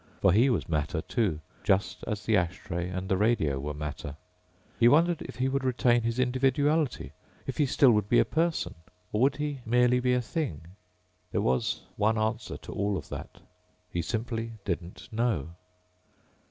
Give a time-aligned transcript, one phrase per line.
[0.19, 4.17] For he was matter, too, just as the ash tray and radio were matter.
[4.79, 7.11] He wondered if he would retain his individuality...
[7.45, 8.73] if he still would be a person.
[9.13, 10.61] Or would he merely be a thing?
[11.31, 13.41] There was one answer to all of that.
[13.91, 15.49] He simply didn't know.